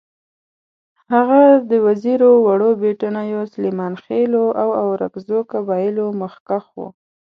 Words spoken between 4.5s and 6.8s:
او اورکزو قبایلو مخکښ